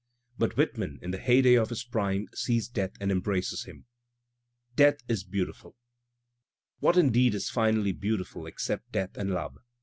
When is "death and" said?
2.67-3.11, 8.93-9.29